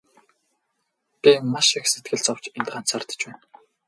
Би 1.21 1.31
маш 1.51 1.69
их 1.79 1.85
сэтгэл 1.91 2.21
зовж 2.25 2.45
энд 2.57 2.67
ганцаардаж 2.73 3.19
байна. 3.25 3.41